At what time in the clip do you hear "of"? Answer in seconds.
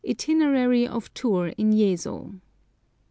0.87-1.13